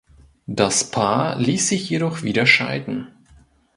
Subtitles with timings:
[0.47, 3.05] Das Paar ließ sich jedoch wieder scheiden.